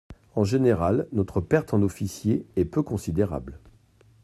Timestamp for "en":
0.33-0.43, 1.75-1.83